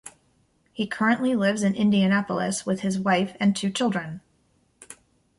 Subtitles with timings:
[0.73, 4.21] He currently lives in Indianapolis with his wife and two children.